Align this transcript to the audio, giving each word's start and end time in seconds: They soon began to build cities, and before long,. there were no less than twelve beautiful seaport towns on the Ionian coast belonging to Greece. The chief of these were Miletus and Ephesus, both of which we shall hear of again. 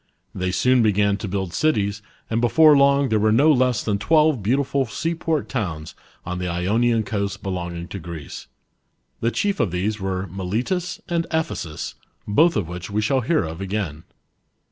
They 0.33 0.49
soon 0.51 0.81
began 0.81 1.17
to 1.17 1.27
build 1.27 1.53
cities, 1.53 2.01
and 2.27 2.41
before 2.41 2.75
long,. 2.75 3.09
there 3.09 3.19
were 3.19 3.31
no 3.31 3.51
less 3.51 3.83
than 3.83 3.99
twelve 3.99 4.41
beautiful 4.41 4.87
seaport 4.87 5.47
towns 5.47 5.93
on 6.25 6.39
the 6.39 6.47
Ionian 6.47 7.03
coast 7.03 7.43
belonging 7.43 7.87
to 7.89 7.99
Greece. 7.99 8.47
The 9.19 9.29
chief 9.29 9.59
of 9.59 9.69
these 9.69 9.99
were 9.99 10.25
Miletus 10.25 10.99
and 11.07 11.27
Ephesus, 11.29 11.93
both 12.27 12.55
of 12.55 12.67
which 12.67 12.89
we 12.89 12.99
shall 13.03 13.21
hear 13.21 13.43
of 13.43 13.61
again. 13.61 14.03